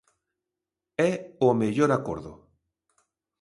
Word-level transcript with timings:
É 1.09 1.11
o 1.47 1.49
mellor 1.61 1.91
acordo. 1.97 2.31